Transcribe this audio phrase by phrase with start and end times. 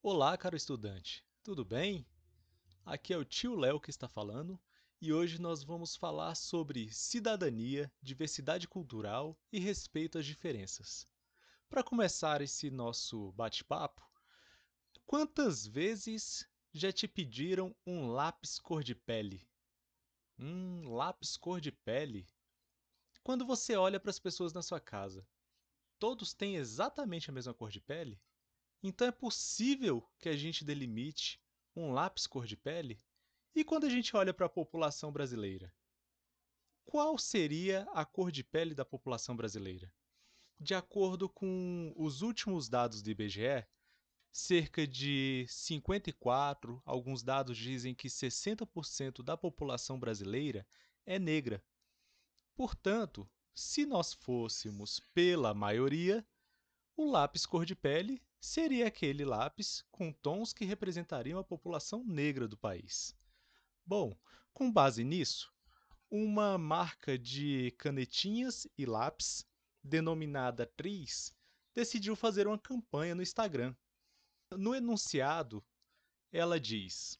[0.00, 2.06] Olá, caro estudante, tudo bem?
[2.86, 4.58] Aqui é o tio Léo que está falando
[5.00, 11.04] e hoje nós vamos falar sobre cidadania, diversidade cultural e respeito às diferenças.
[11.68, 14.00] Para começar esse nosso bate-papo,
[15.04, 19.50] quantas vezes já te pediram um lápis cor de pele?
[20.38, 22.24] Hum, lápis cor de pele?
[23.24, 25.26] Quando você olha para as pessoas na sua casa,
[25.98, 28.22] todos têm exatamente a mesma cor de pele?
[28.82, 31.40] Então é possível que a gente delimite
[31.74, 33.00] um lápis cor de pele?
[33.54, 35.74] E quando a gente olha para a população brasileira?
[36.84, 39.92] Qual seria a cor de pele da população brasileira?
[40.60, 43.66] De acordo com os últimos dados do IBGE,
[44.32, 50.66] cerca de 54, alguns dados dizem que 60% da população brasileira
[51.04, 51.64] é negra.
[52.54, 56.26] Portanto, se nós fôssemos pela maioria,
[56.98, 62.48] o lápis cor de pele seria aquele lápis com tons que representariam a população negra
[62.48, 63.14] do país.
[63.86, 64.18] Bom,
[64.52, 65.54] com base nisso,
[66.10, 69.46] uma marca de canetinhas e lápis,
[69.80, 71.32] denominada Tris,
[71.72, 73.76] decidiu fazer uma campanha no Instagram.
[74.50, 75.64] No enunciado,
[76.32, 77.16] ela diz: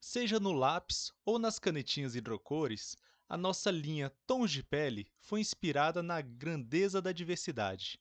[0.00, 2.96] Seja no lápis ou nas canetinhas hidrocores,
[3.28, 8.00] a nossa linha Tons de Pele foi inspirada na grandeza da diversidade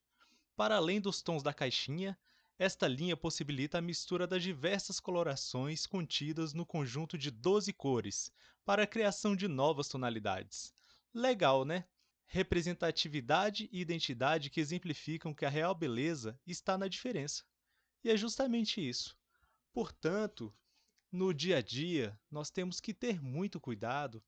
[0.62, 2.16] para além dos tons da caixinha,
[2.60, 8.32] esta linha possibilita a mistura das diversas colorações contidas no conjunto de 12 cores,
[8.64, 10.72] para a criação de novas tonalidades.
[11.12, 11.86] Legal, né?
[12.28, 17.44] Representatividade e identidade que exemplificam que a real beleza está na diferença.
[18.04, 19.18] E é justamente isso.
[19.74, 20.54] Portanto,
[21.12, 24.24] no dia a dia, nós temos que ter muito cuidado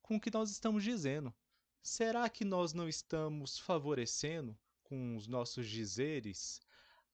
[0.00, 1.34] com o que nós estamos dizendo.
[1.82, 4.56] Será que nós não estamos favorecendo
[4.92, 6.60] com os nossos dizeres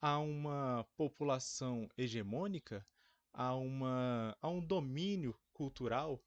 [0.03, 2.85] a uma população hegemônica,
[3.33, 6.21] a, uma, a um domínio cultural,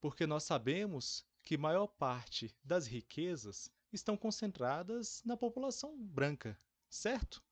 [0.00, 7.44] porque nós sabemos que maior parte das riquezas estão concentradas na população branca, certo?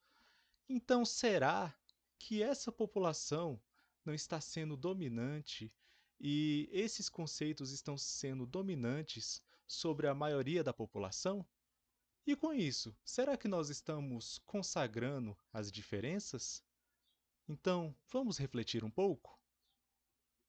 [0.67, 1.71] Então, será
[2.17, 3.61] que essa população
[4.03, 5.71] não está sendo dominante
[6.19, 11.45] e esses conceitos estão sendo dominantes sobre a maioria da população?
[12.25, 16.63] E com isso, será que nós estamos consagrando as diferenças?
[17.49, 19.40] Então, vamos refletir um pouco?